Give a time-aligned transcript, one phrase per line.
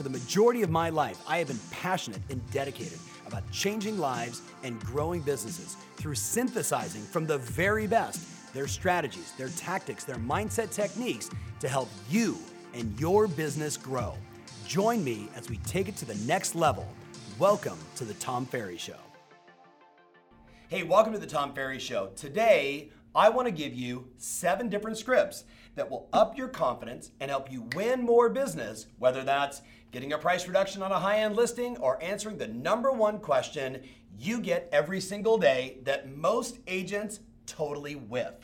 [0.00, 4.40] For the majority of my life, I have been passionate and dedicated about changing lives
[4.64, 10.70] and growing businesses through synthesizing from the very best their strategies, their tactics, their mindset
[10.70, 11.28] techniques
[11.60, 12.38] to help you
[12.72, 14.14] and your business grow.
[14.66, 16.88] Join me as we take it to the next level.
[17.38, 18.96] Welcome to the Tom Ferry Show.
[20.68, 22.08] Hey, welcome to the Tom Ferry Show.
[22.16, 25.44] Today, I want to give you seven different scripts
[25.74, 30.18] that will up your confidence and help you win more business, whether that's getting a
[30.18, 33.82] price reduction on a high end listing or answering the number one question
[34.18, 38.34] you get every single day that most agents totally whiff.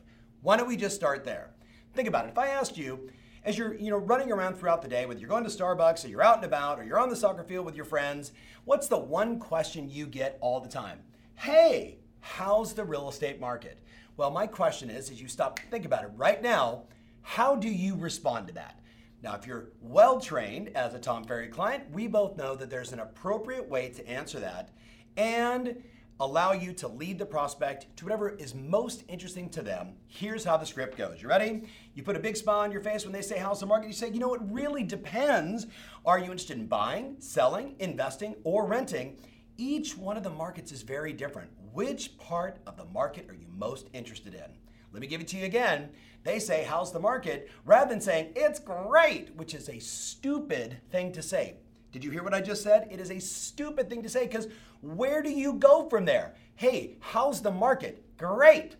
[0.42, 1.50] Why don't we just start there?
[1.94, 2.30] Think about it.
[2.30, 3.10] If I asked you,
[3.44, 6.08] as you're you know running around throughout the day, whether you're going to Starbucks or
[6.08, 8.32] you're out and about or you're on the soccer field with your friends,
[8.64, 11.00] what's the one question you get all the time?
[11.36, 13.78] Hey, how's the real estate market?
[14.16, 16.84] Well, my question is, as you stop think about it right now,
[17.22, 18.80] how do you respond to that?
[19.22, 22.92] Now, if you're well trained as a Tom Ferry client, we both know that there's
[22.92, 24.70] an appropriate way to answer that
[25.16, 25.82] and
[26.20, 29.94] allow you to lead the prospect to whatever is most interesting to them.
[30.06, 31.20] Here's how the script goes.
[31.20, 31.62] You ready?
[31.94, 33.88] You put a big smile on your face when they say how's the market.
[33.88, 35.66] You say, you know, it really depends.
[36.04, 39.18] Are you interested in buying, selling, investing, or renting?
[39.58, 41.50] Each one of the markets is very different.
[41.72, 44.65] Which part of the market are you most interested in?
[44.96, 45.90] Let me give it to you again.
[46.24, 47.50] They say, How's the market?
[47.66, 51.56] rather than saying, It's great, which is a stupid thing to say.
[51.92, 52.88] Did you hear what I just said?
[52.90, 54.48] It is a stupid thing to say because
[54.80, 56.34] where do you go from there?
[56.54, 58.04] Hey, how's the market?
[58.16, 58.76] Great.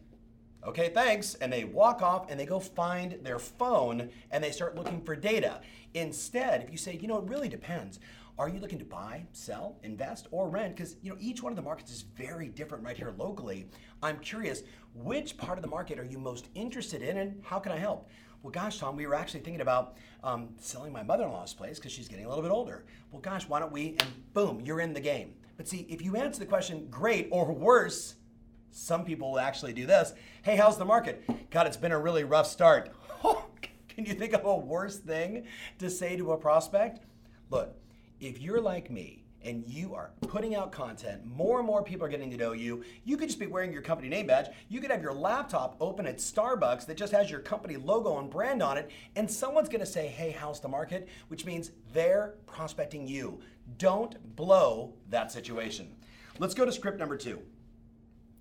[0.66, 1.34] Okay, thanks.
[1.34, 5.14] And they walk off and they go find their phone and they start looking for
[5.16, 5.60] data.
[5.92, 8.00] Instead, if you say, you know, it really depends.
[8.38, 10.76] Are you looking to buy, sell, invest, or rent?
[10.76, 13.66] Because you know each one of the markets is very different right here locally.
[14.02, 14.62] I'm curious,
[14.94, 18.10] which part of the market are you most interested in, and how can I help?
[18.42, 22.08] Well, gosh, Tom, we were actually thinking about um, selling my mother-in-law's place because she's
[22.08, 22.84] getting a little bit older.
[23.10, 23.96] Well, gosh, why don't we?
[24.00, 25.32] And boom, you're in the game.
[25.56, 28.16] But see, if you answer the question, great, or worse,
[28.70, 30.12] some people will actually do this.
[30.42, 31.24] Hey, how's the market?
[31.50, 32.90] God, it's been a really rough start.
[33.88, 35.46] Can you think of a worse thing
[35.78, 37.00] to say to a prospect?
[37.48, 37.74] Look,
[38.20, 42.08] if you're like me and you are putting out content, more and more people are
[42.10, 42.82] getting to know you.
[43.04, 44.46] You could just be wearing your company name badge.
[44.68, 48.28] You could have your laptop open at Starbucks that just has your company logo and
[48.28, 51.08] brand on it, and someone's gonna say, Hey, how's the market?
[51.28, 53.40] Which means they're prospecting you.
[53.78, 55.94] Don't blow that situation.
[56.38, 57.40] Let's go to script number two.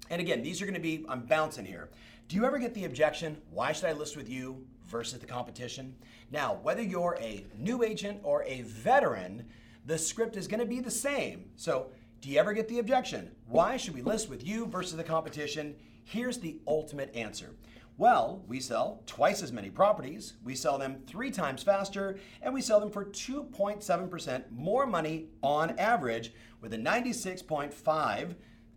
[0.10, 1.90] And again, these are gonna be, I'm bouncing here.
[2.28, 5.96] Do you ever get the objection, why should I list with you versus the competition?
[6.32, 9.46] Now, whether you're a new agent or a veteran,
[9.86, 11.46] the script is going to be the same.
[11.56, 11.88] So,
[12.22, 13.32] do you ever get the objection?
[13.48, 15.76] Why should we list with you versus the competition?
[16.04, 17.56] Here's the ultimate answer.
[17.98, 22.62] Well, we sell twice as many properties, we sell them three times faster, and we
[22.62, 28.36] sell them for 2.7% more money on average with a 96.5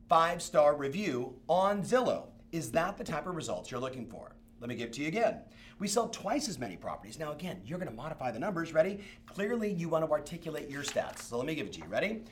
[0.09, 2.29] five star review on Zillow.
[2.51, 4.38] Is that the type of results you're looking for?
[4.61, 5.41] Let me give it to you again.
[5.79, 7.19] We sell twice as many properties.
[7.19, 8.73] Now, again, you're going to modify the numbers.
[8.73, 9.01] Ready?
[9.27, 11.21] Clearly, you want to articulate your stats.
[11.21, 11.87] So let me give it to you.
[11.87, 12.23] Ready?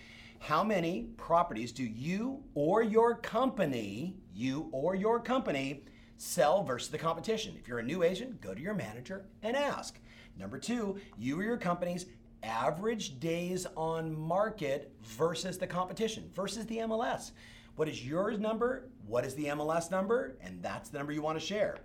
[0.41, 5.85] How many properties do you or your company, you or your company,
[6.17, 7.55] sell versus the competition?
[7.59, 9.99] If you're a new agent, go to your manager and ask.
[10.37, 12.07] Number two, you or your company's
[12.43, 17.31] average days on market versus the competition, versus the MLS.
[17.77, 18.89] What is your number?
[19.07, 20.37] What is the MLS number?
[20.43, 21.79] And that's the number you want to share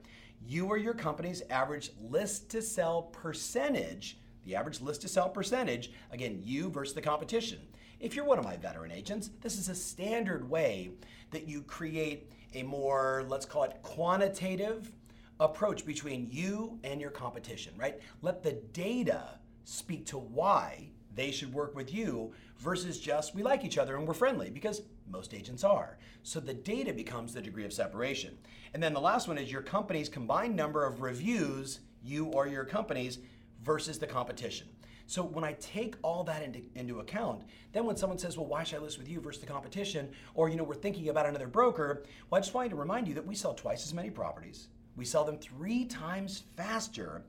[0.46, 5.91] you or your company's average list to sell percentage, the average list to sell percentage,
[6.12, 7.59] again, you versus the competition.
[8.00, 10.91] If you're one of my veteran agents, this is a standard way
[11.30, 14.91] that you create a more, let's call it quantitative
[15.40, 18.00] approach between you and your competition, right?
[18.22, 23.66] Let the data speak to why they should work with you versus just we like
[23.66, 24.81] each other and we're friendly because
[25.12, 25.98] most agents are.
[26.24, 28.38] So the data becomes the degree of separation.
[28.74, 32.66] And then the last one is your company's combined number of reviews, you or your
[32.66, 33.20] company's,
[33.64, 34.68] versus the competition.
[35.08, 37.44] So when I take all that into, into account,
[37.74, 40.10] then when someone says, well, why should I list with you versus the competition?
[40.36, 43.14] Or, you know, we're thinking about another broker, well, I just wanted to remind you
[43.16, 44.69] that we sell twice as many properties.
[44.96, 47.24] We sell them three times faster.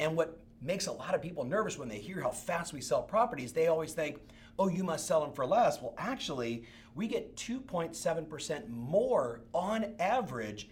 [0.00, 3.02] And what makes a lot of people nervous when they hear how fast we sell
[3.02, 3.52] properties.
[3.52, 4.18] They always think,
[4.58, 5.80] oh, you must sell them for less.
[5.80, 6.64] Well, actually,
[6.94, 10.68] we get 2.7% more on average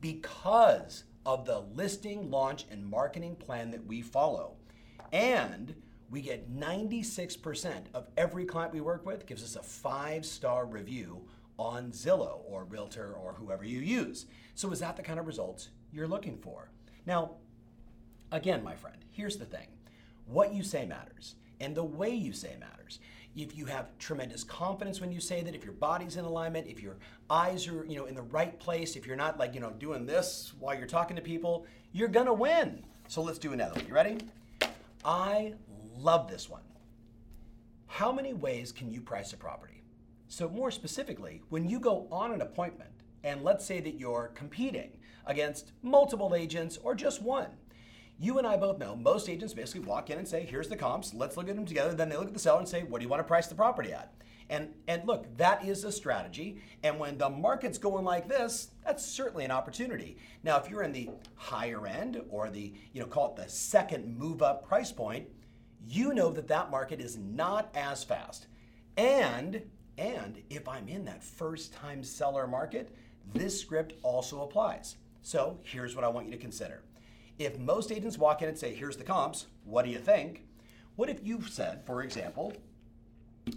[0.00, 4.56] because of the listing, launch, and marketing plan that we follow.
[5.12, 5.74] And
[6.10, 11.22] we get 96% of every client we work with gives us a five star review
[11.58, 14.26] on Zillow or Realtor or whoever you use.
[14.54, 16.70] So, is that the kind of results you're looking for?
[17.06, 17.32] Now,
[18.32, 19.66] Again, my friend, here's the thing
[20.26, 21.34] what you say matters.
[21.60, 22.98] and the way you say matters.
[23.36, 26.82] If you have tremendous confidence when you say that, if your body's in alignment, if
[26.82, 26.96] your
[27.28, 30.06] eyes are, you know, in the right place, if you're not like, you know, doing
[30.06, 32.82] this while you're talking to people, you're gonna win.
[33.08, 33.86] So let's do another one.
[33.86, 34.18] You ready?
[35.04, 35.54] I
[35.98, 36.62] love this one.
[37.86, 39.82] How many ways can you price a property?
[40.28, 42.90] So, more specifically, when you go on an appointment,
[43.24, 44.96] and let's say that you're competing
[45.26, 47.48] against multiple agents or just one,
[48.20, 51.14] you and I both know most agents basically walk in and say, here's the comps,
[51.14, 51.94] let's look at them together.
[51.94, 53.54] Then they look at the seller and say, what do you want to price the
[53.54, 54.12] property at?
[54.50, 56.60] And, and look, that is a strategy.
[56.82, 60.18] And when the market's going like this, that's certainly an opportunity.
[60.42, 64.18] Now, if you're in the higher end or the, you know, call it the second
[64.18, 65.26] move up price point,
[65.86, 68.48] you know that that market is not as fast.
[68.98, 69.62] And
[69.96, 72.94] and if I'm in that first time seller market,
[73.34, 74.96] this script also applies.
[75.22, 76.82] So here's what I want you to consider.
[77.40, 80.44] If most agents walk in and say, here's the comps, what do you think?
[80.96, 82.52] What if you said, for example,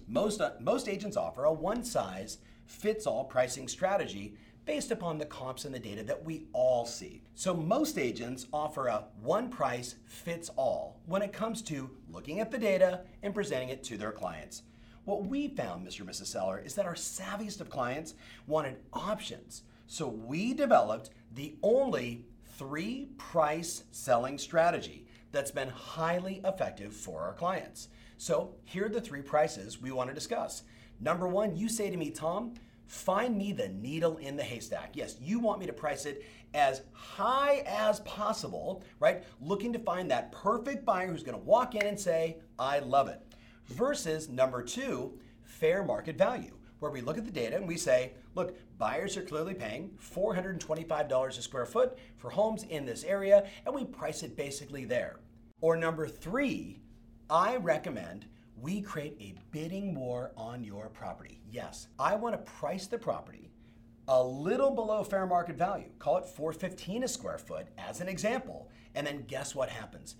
[0.07, 5.25] most, uh, most agents offer a one size fits all pricing strategy based upon the
[5.25, 7.23] comps and the data that we all see.
[7.35, 12.51] So most agents offer a one price fits all when it comes to looking at
[12.51, 14.61] the data and presenting it to their clients.
[15.03, 15.99] What we found, Mr.
[15.99, 16.27] and Mrs.
[16.27, 18.13] Seller, is that our savviest of clients
[18.47, 19.63] wanted options.
[19.87, 22.23] So we developed the only
[22.57, 27.89] three price selling strategy that's been highly effective for our clients.
[28.17, 30.63] So here are the three prices we want to discuss.
[30.99, 32.53] Number one, you say to me, Tom,
[32.87, 34.91] find me the needle in the haystack.
[34.95, 36.23] Yes, you want me to price it
[36.53, 39.23] as high as possible, right?
[39.41, 43.07] Looking to find that perfect buyer who's going to walk in and say, I love
[43.07, 43.19] it.
[43.65, 48.13] Versus number two, fair market value, where we look at the data and we say,
[48.35, 53.73] look, buyers are clearly paying $425 a square foot for homes in this area, and
[53.73, 55.19] we price it basically there.
[55.61, 56.81] Or number three,
[57.29, 58.25] I recommend
[58.57, 61.41] we create a bidding war on your property.
[61.49, 63.49] Yes, I want to price the property
[64.07, 65.89] a little below fair market value.
[65.99, 68.69] Call it 415 a square foot as an example.
[68.95, 70.15] And then guess what happens?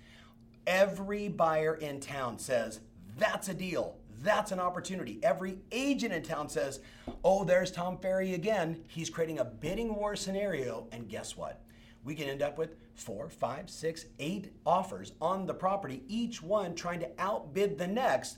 [0.66, 2.80] Every buyer in town says,
[3.18, 3.98] that's a deal.
[4.24, 5.20] That's an opportunity.
[5.22, 6.80] Every agent in town says,
[7.26, 8.82] oh, there's Tom Ferry again.
[8.88, 10.88] He's creating a bidding war scenario.
[10.94, 11.62] And guess what?
[12.06, 16.74] We can end up with four, five, six, eight offers on the property, each one
[16.74, 18.38] trying to outbid the next,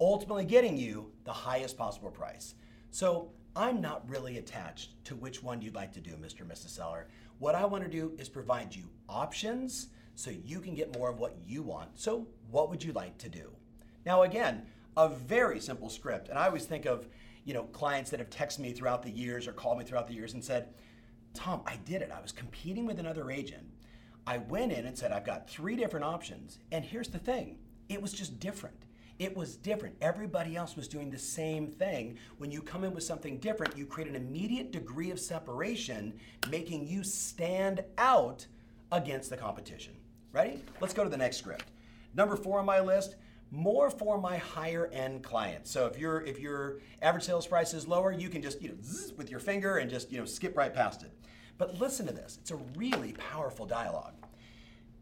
[0.00, 2.54] ultimately getting you the highest possible price.
[2.92, 6.40] So I'm not really attached to which one you'd like to do, Mr.
[6.40, 6.68] and Mrs.
[6.68, 7.08] Seller.
[7.40, 11.18] What I want to do is provide you options so you can get more of
[11.18, 11.90] what you want.
[11.94, 13.50] So, what would you like to do?
[14.06, 14.62] Now, again,
[14.96, 16.28] a very simple script.
[16.28, 17.06] And I always think of,
[17.44, 20.14] you know, clients that have texted me throughout the years or called me throughout the
[20.14, 20.68] years and said,
[21.34, 22.12] Tom, I did it.
[22.16, 23.66] I was competing with another agent.
[24.26, 26.58] I went in and said, I've got three different options.
[26.72, 27.58] And here's the thing
[27.88, 28.86] it was just different.
[29.18, 29.96] It was different.
[30.00, 32.18] Everybody else was doing the same thing.
[32.38, 36.18] When you come in with something different, you create an immediate degree of separation,
[36.50, 38.44] making you stand out
[38.90, 39.94] against the competition.
[40.32, 40.64] Ready?
[40.80, 41.66] Let's go to the next script.
[42.14, 43.14] Number four on my list
[43.54, 45.70] more for my higher end clients.
[45.70, 48.74] So if your if your average sales price is lower, you can just you know
[48.82, 51.12] zzz, with your finger and just you know skip right past it.
[51.56, 54.14] But listen to this; it's a really powerful dialogue.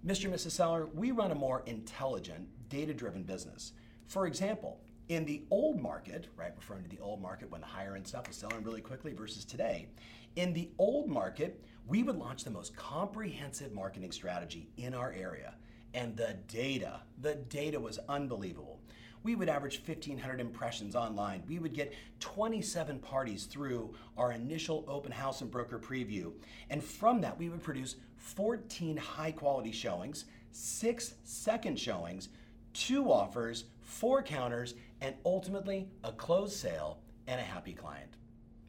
[0.07, 0.25] Mr.
[0.25, 0.51] and Mrs.
[0.51, 3.73] Seller, we run a more intelligent, data-driven business.
[4.09, 7.95] For example, in the old market, right, referring to the old market when the higher
[7.95, 9.87] end stuff was selling really quickly versus today,
[10.35, 15.55] in the old market, we would launch the most comprehensive marketing strategy in our area.
[15.95, 18.81] And the data, the data was unbelievable.
[19.25, 21.45] We would average 1,500 impressions online.
[21.47, 26.33] We would get 27 parties through our initial open house and broker preview.
[26.71, 32.31] And from that, we would produce 14 high quality showings, six second showings,
[32.73, 38.17] two offers, four counters, and ultimately a closed sale and a happy client.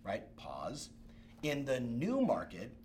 [0.03, 0.23] Right?
[0.35, 0.89] Pause.
[1.41, 2.75] In the new market,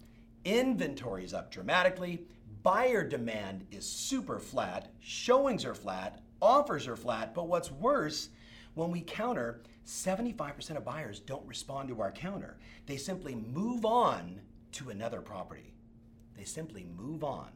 [0.44, 2.22] inventory is up dramatically
[2.68, 8.28] buyer demand is super flat, showings are flat, offers are flat, but what's worse,
[8.74, 12.58] when we counter, 75% of buyers don't respond to our counter.
[12.84, 15.72] They simply move on to another property.
[16.36, 17.48] They simply move on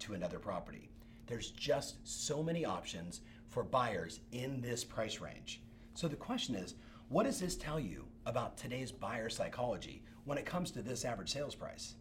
[0.00, 0.90] to another property.
[1.26, 5.62] There's just so many options for buyers in this price range.
[5.94, 6.74] So the question is,
[7.08, 11.32] what does this tell you about today's buyer psychology when it comes to this average
[11.32, 11.94] sales price?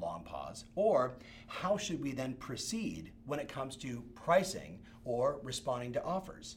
[0.00, 5.92] Long pause, or how should we then proceed when it comes to pricing or responding
[5.92, 6.56] to offers?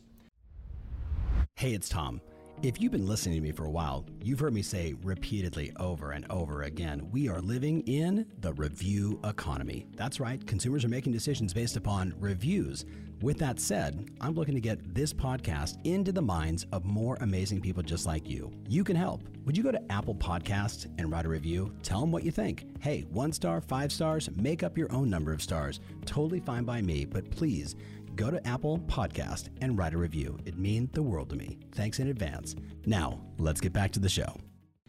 [1.56, 2.22] Hey, it's Tom.
[2.64, 6.12] If you've been listening to me for a while, you've heard me say repeatedly over
[6.12, 9.88] and over again we are living in the review economy.
[9.96, 12.86] That's right, consumers are making decisions based upon reviews.
[13.22, 17.62] With that said, I'm looking to get this podcast into the minds of more amazing
[17.62, 18.52] people just like you.
[18.68, 19.24] You can help.
[19.46, 21.74] Would you go to Apple Podcasts and write a review?
[21.82, 22.66] Tell them what you think.
[22.82, 25.80] Hey, one star, five stars, make up your own number of stars.
[26.06, 27.76] Totally fine by me, but please
[28.16, 30.38] go to Apple Podcast and write a review.
[30.46, 31.58] It means the world to me.
[31.72, 32.56] Thanks in advance.
[32.86, 34.36] Now, let's get back to the show.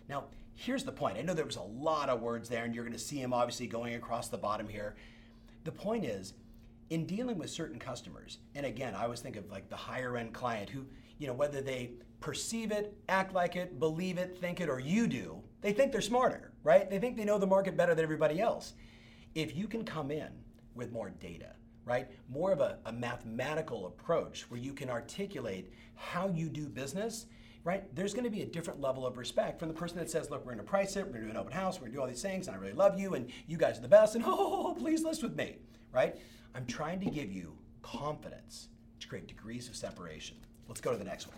[0.09, 0.25] Now,
[0.56, 1.16] here's the point.
[1.16, 3.33] I know there was a lot of words there, and you're going to see them
[3.33, 4.97] obviously going across the bottom here.
[5.64, 6.35] The point is,
[6.90, 10.33] in dealing with certain customers, and again, I always think of like the higher end
[10.33, 10.87] client who,
[11.19, 15.07] you know, whether they perceive it, act like it, believe it, think it, or you
[15.07, 16.88] do, they think they're smarter, right?
[16.88, 18.75] They think they know the market better than everybody else.
[19.35, 20.28] If you can come in
[20.75, 21.52] with more data,
[21.85, 22.09] right?
[22.28, 27.26] More of a, a mathematical approach where you can articulate how you do business
[27.66, 27.93] right?
[27.97, 30.47] There's going to be a different level of respect from the person that says, look,
[30.47, 31.97] we're going to price it, we're going to do an open house, we're going to
[31.97, 34.14] do all these things, and I really love you, and you guys are the best,
[34.14, 35.57] and oh, please list with me,
[35.93, 36.16] right?
[36.57, 38.69] I'm trying to give you confidence
[39.01, 40.39] to create degrees of separation.
[40.69, 41.37] Let's go to the next one.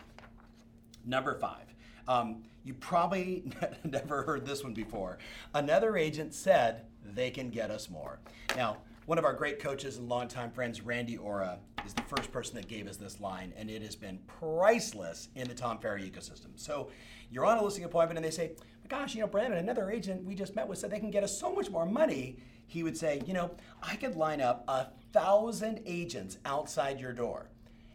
[1.04, 1.74] Number five.
[2.06, 3.50] Um, you probably
[3.84, 5.18] never heard this one before.
[5.54, 8.20] Another agent said they can get us more.
[8.56, 12.54] Now, one of our great coaches and longtime friends, Randy Ora, is the first person
[12.54, 16.50] that gave us this line, and it has been priceless in the Tom Ferry ecosystem.
[16.54, 16.90] So
[17.30, 20.24] you're on a listing appointment, and they say, my gosh, you know, Brandon, another agent
[20.24, 22.36] we just met with said they can get us so much more money.
[22.68, 23.50] He would say, you know,
[23.82, 27.50] I could line up a thousand agents outside your door.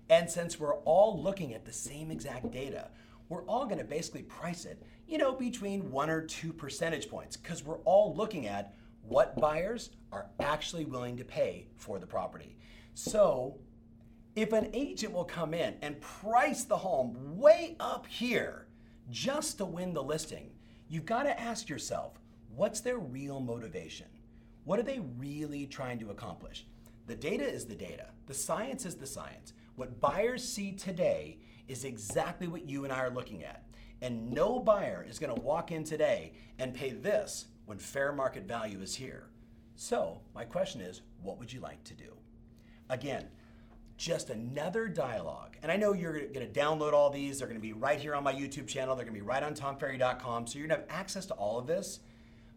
[0.09, 2.89] And since we're all looking at the same exact data,
[3.29, 7.37] we're all going to basically price it, you know, between one or two percentage points
[7.37, 12.57] because we're all looking at what buyers are actually willing to pay for the property.
[12.95, 13.59] So,
[14.35, 18.67] if an agent will come in and price the home way up here
[19.11, 20.49] just to win the listing,
[20.89, 22.19] you've got to ask yourself
[22.55, 24.07] what's their real motivation?
[24.65, 26.65] What are they really trying to accomplish?
[27.07, 29.53] The data is the data, the science is the science.
[29.75, 33.65] What buyers see today is exactly what you and I are looking at.
[34.01, 38.43] And no buyer is going to walk in today and pay this when fair market
[38.43, 39.29] value is here.
[39.75, 42.15] So, my question is what would you like to do?
[42.89, 43.27] Again,
[43.97, 45.57] just another dialogue.
[45.63, 47.39] And I know you're going to download all these.
[47.39, 48.95] They're going to be right here on my YouTube channel.
[48.95, 50.47] They're going to be right on tomferry.com.
[50.47, 51.99] So you're going to have access to all of this.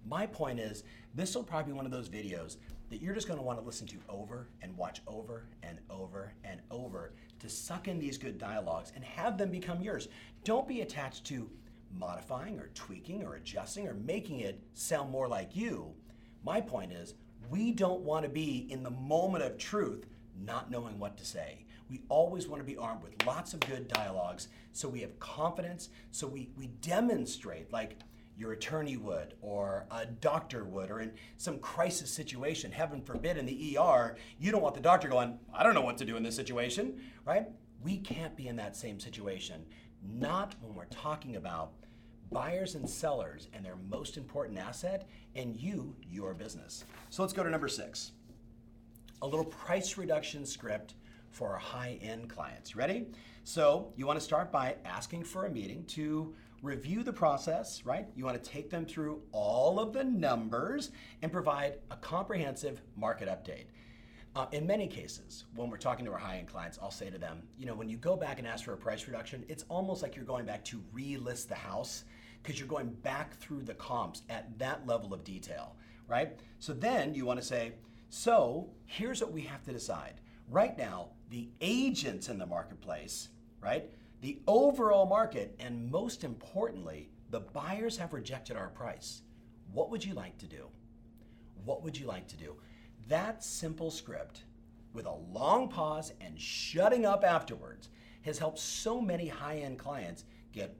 [0.08, 0.84] My point is,
[1.14, 2.56] this will probably be one of those videos
[2.90, 7.12] that you're just want to listen to over and watch over and over and over
[7.40, 10.08] to suck in these good dialogues and have them become yours.
[10.44, 11.50] Don't be attached to
[11.98, 15.92] modifying or tweaking or adjusting or making it sound more like you.
[16.44, 17.14] My point is,
[17.50, 20.06] we don't want to be in the moment of truth
[20.44, 21.64] not knowing what to say.
[21.88, 25.88] We always want to be armed with lots of good dialogues so we have confidence,
[26.10, 27.98] so we, we demonstrate, like
[28.36, 33.46] your attorney would, or a doctor would, or in some crisis situation, heaven forbid, in
[33.46, 36.22] the ER, you don't want the doctor going, I don't know what to do in
[36.22, 37.46] this situation, right?
[37.82, 39.64] We can't be in that same situation
[40.14, 41.72] not when we're talking about
[42.30, 46.84] buyers and sellers and their most important asset, and you, your business.
[47.10, 48.12] So let's go to number six
[49.22, 50.94] a little price reduction script
[51.30, 52.76] for our high end clients.
[52.76, 53.06] Ready?
[53.44, 58.06] So you want to start by asking for a meeting to review the process, right?
[58.14, 60.90] You want to take them through all of the numbers
[61.22, 63.66] and provide a comprehensive market update.
[64.34, 67.18] Uh, in many cases, when we're talking to our high end clients, I'll say to
[67.18, 70.02] them, you know, when you go back and ask for a price reduction, it's almost
[70.02, 72.04] like you're going back to relist the house
[72.42, 75.74] because you're going back through the comps at that level of detail,
[76.06, 76.38] right?
[76.58, 77.72] So then you want to say,
[78.10, 80.20] so here's what we have to decide.
[80.50, 83.90] Right now, the agents in the marketplace, right?
[84.20, 89.22] The overall market, and most importantly, the buyers have rejected our price.
[89.72, 90.68] What would you like to do?
[91.64, 92.56] What would you like to do?
[93.08, 94.44] That simple script,
[94.92, 97.90] with a long pause and shutting up afterwards,
[98.22, 100.76] has helped so many high end clients get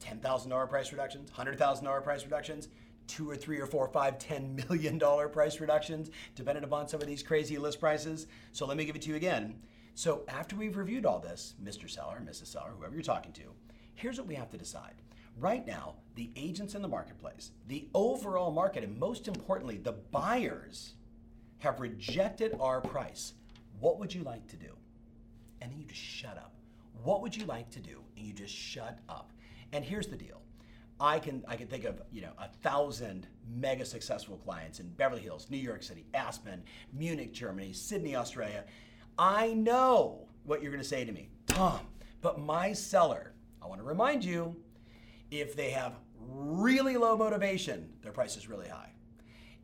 [0.00, 2.68] $10,000 price reductions, $100,000 price reductions,
[3.06, 7.06] two or three or four, five, ten million dollar price reductions, depending upon some of
[7.06, 8.26] these crazy list prices.
[8.52, 9.56] So let me give it to you again.
[9.96, 11.88] So after we've reviewed all this, Mr.
[11.88, 12.48] Seller, Mrs.
[12.48, 13.54] Seller, whoever you're talking to,
[13.94, 14.92] here's what we have to decide.
[15.38, 20.96] Right now, the agents in the marketplace, the overall market, and most importantly, the buyers
[21.60, 23.32] have rejected our price.
[23.80, 24.76] What would you like to do?
[25.62, 26.52] And then you just shut up.
[27.02, 28.02] What would you like to do?
[28.18, 29.32] And you just shut up.
[29.72, 30.42] And here's the deal.
[31.00, 35.22] I can I can think of you know a thousand mega successful clients in Beverly
[35.22, 36.62] Hills, New York City, Aspen,
[36.92, 38.64] Munich, Germany, Sydney, Australia.
[39.18, 41.80] I know what you're going to say to me, Tom.
[42.20, 43.32] But my seller,
[43.62, 44.56] I want to remind you
[45.30, 48.92] if they have really low motivation, their price is really high.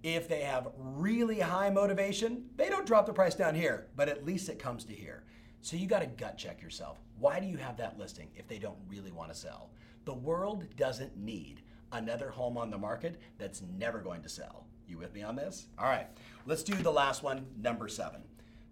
[0.03, 4.25] If they have really high motivation, they don't drop the price down here, but at
[4.25, 5.25] least it comes to here.
[5.61, 6.99] So you got to gut check yourself.
[7.19, 9.71] Why do you have that listing if they don't really want to sell?
[10.07, 14.67] The world doesn't need another home on the market that's never going to sell.
[14.89, 15.69] You with me on this?
[15.79, 16.09] All right,
[16.47, 18.23] let's do the last one, number seven.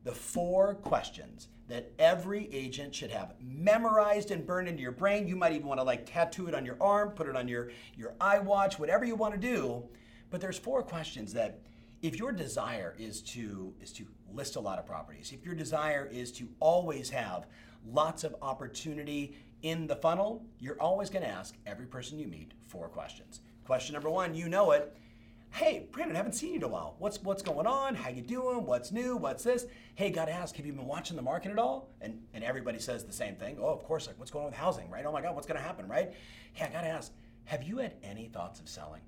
[0.04, 5.28] The four questions that every agent should have memorized and burned into your brain.
[5.28, 7.70] You might even want to like tattoo it on your arm, put it on your,
[7.96, 9.84] your watch, whatever you want to do.
[10.30, 11.60] But there's four questions that
[12.02, 16.08] if your desire is to is to list a lot of properties, if your desire
[16.10, 17.46] is to always have
[17.86, 22.52] lots of opportunity in the funnel, you're always going to ask every person you meet
[22.66, 23.40] four questions.
[23.64, 24.96] Question number 1, you know it,
[25.52, 26.94] Hey, Brandon, I haven't seen you in a while.
[26.98, 27.94] What's what's going on?
[27.94, 28.64] How you doing?
[28.64, 29.16] What's new?
[29.16, 29.66] What's this?
[29.94, 31.90] Hey, gotta ask, have you been watching the market at all?
[32.00, 33.58] And and everybody says the same thing.
[33.60, 35.04] Oh, of course, like what's going on with housing, right?
[35.04, 36.12] Oh my God, what's gonna happen, right?
[36.54, 37.12] Hey, I gotta ask,
[37.44, 39.02] have you had any thoughts of selling?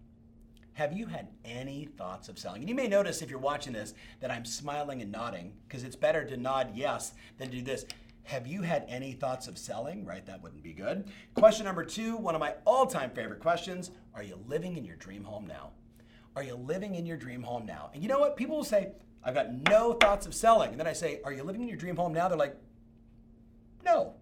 [0.75, 2.63] Have you had any thoughts of selling?
[2.63, 5.97] And you may notice if you're watching this that I'm smiling and nodding, because it's
[5.97, 7.87] better to nod yes than to do this.
[8.25, 10.05] Have you had any thoughts of selling?
[10.05, 11.09] Right, that wouldn't be good.
[11.35, 14.97] Question number two, one of my all time favorite questions Are you living in your
[14.97, 15.71] dream home now?
[16.35, 17.91] Are you living in your dream home now?
[17.93, 18.37] And you know what?
[18.37, 18.93] People will say,
[19.25, 20.71] I've got no thoughts of selling.
[20.71, 22.29] And then I say, Are you living in your dream home now?
[22.29, 22.57] They're like,
[23.85, 24.15] No.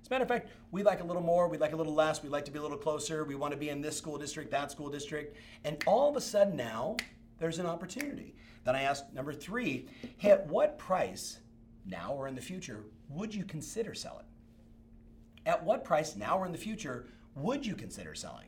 [0.00, 2.22] As a matter of fact, we like a little more, We'd like a little less,
[2.22, 4.50] We'd like to be a little closer, we want to be in this school district,
[4.52, 5.36] that school district.
[5.64, 6.96] And all of a sudden now,
[7.38, 8.34] there's an opportunity.
[8.64, 11.38] Then I ask number three, hey, at what price,
[11.86, 14.26] now or in the future, would you consider selling?
[15.46, 18.46] At what price, now or in the future, would you consider selling?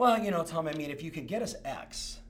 [0.00, 2.20] Well, you know, Tom, I mean, if you could get us X,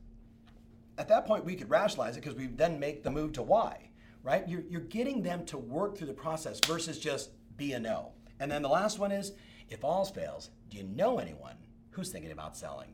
[0.99, 3.91] at that point we could rationalize it because we then make the move to Y,
[4.25, 4.43] right?
[4.49, 8.11] You're, you're getting them to work through the process versus just be a no.
[8.41, 9.35] And then the last one is
[9.69, 11.55] if all fails, do you know anyone
[11.93, 12.89] who's thinking about selling?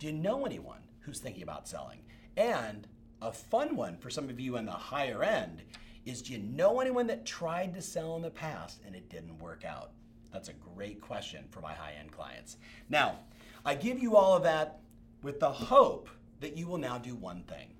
[0.00, 2.00] Do you know anyone who's thinking about selling?
[2.36, 2.88] And
[3.22, 5.62] a fun one for some of you in the higher end
[6.04, 9.38] is do you know anyone that tried to sell in the past and it didn't
[9.38, 9.92] work out?
[10.32, 12.56] That's a great question for my high end clients.
[12.90, 13.20] Now,
[13.66, 14.78] I give you all of that
[15.24, 17.74] with the hope that you will now do one thing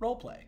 [0.00, 0.44] role play.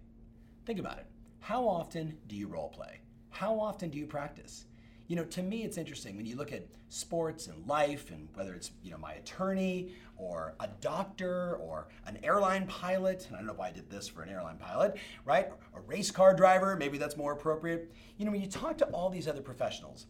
[0.67, 1.07] Think about it.
[1.41, 3.01] How often do you role play?
[3.31, 4.67] How often do you practice?
[5.09, 8.53] You know, to me, it's interesting when you look at sports and life, and whether
[8.53, 13.25] it's you know my attorney or a doctor or an airline pilot.
[13.29, 15.49] And I don't know why I did this for an airline pilot, right?
[15.75, 17.91] A race car driver, maybe that's more appropriate.
[18.19, 20.07] You know, when you talk to all these other professionals,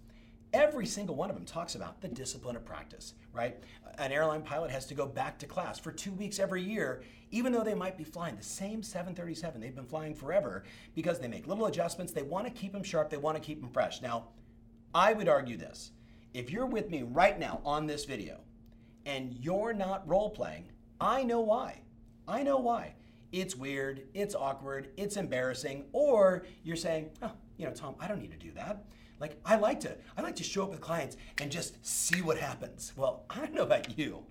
[0.53, 3.63] Every single one of them talks about the discipline of practice, right?
[3.99, 7.53] An airline pilot has to go back to class for two weeks every year, even
[7.53, 11.47] though they might be flying the same 737 they've been flying forever, because they make
[11.47, 12.13] little adjustments.
[12.13, 14.03] They want to keep them sharp, they want to keep them fresh.
[14.03, 14.29] Now,
[14.93, 15.93] I would argue this
[16.35, 18.41] if you're with me right now on this video
[19.07, 21.81] and you're not role playing, I know why.
[22.27, 22.95] I know why.
[23.33, 28.21] It's weird, it's awkward, it's embarrassing, or you're saying, oh, you know, Tom, I don't
[28.21, 28.85] need to do that.
[29.21, 32.39] Like I like to, I like to show up with clients and just see what
[32.39, 32.93] happens.
[32.97, 34.25] Well, I don't know about you.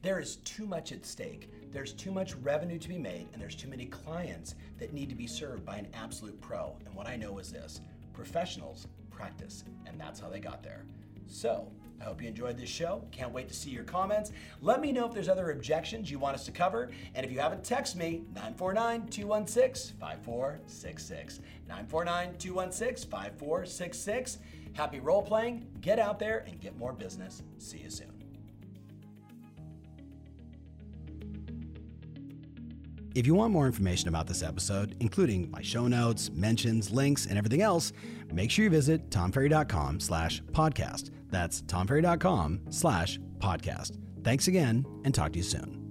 [0.00, 1.50] There is too much at stake.
[1.70, 5.14] There's too much revenue to be made, and there's too many clients that need to
[5.14, 6.76] be served by an absolute pro.
[6.84, 7.80] And what I know is this
[8.12, 10.84] professionals practice, and that's how they got there.
[11.28, 11.70] So,
[12.02, 13.04] I hope you enjoyed this show.
[13.12, 14.32] Can't wait to see your comments.
[14.60, 16.90] Let me know if there's other objections you want us to cover.
[17.14, 21.40] And if you haven't, text me 949 216 5466.
[21.68, 24.38] 949 216 5466.
[24.72, 25.66] Happy role playing.
[25.80, 27.42] Get out there and get more business.
[27.58, 28.08] See you soon.
[33.14, 37.36] If you want more information about this episode, including my show notes, mentions, links, and
[37.36, 37.92] everything else,
[38.32, 41.10] make sure you visit tomferry.com slash podcast.
[41.32, 43.98] That's tomferry.com slash podcast.
[44.22, 45.81] Thanks again and talk to you soon.